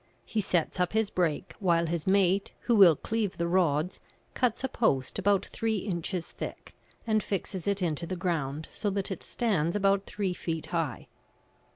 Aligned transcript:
He 0.25 0.41
sets 0.41 0.79
up 0.79 0.93
his 0.93 1.11
brake, 1.11 1.53
while 1.59 1.85
his 1.85 2.07
mate, 2.07 2.53
who 2.61 2.73
will 2.73 2.95
cleave 2.95 3.37
the 3.37 3.47
rods, 3.47 3.99
cuts 4.33 4.63
a 4.63 4.67
post 4.67 5.19
about 5.19 5.45
three 5.45 5.77
inches 5.77 6.31
thick, 6.31 6.73
and 7.05 7.21
fixes 7.21 7.67
it 7.67 7.83
into 7.83 8.07
the 8.07 8.15
ground 8.15 8.67
so 8.71 8.89
that 8.89 9.11
it 9.11 9.21
stands 9.21 9.75
about 9.75 10.07
three 10.07 10.33
feet 10.33 10.65
high. 10.73 11.07